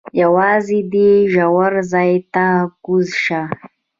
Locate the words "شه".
3.23-3.41